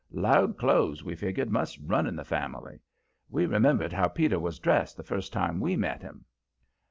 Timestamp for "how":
3.93-4.07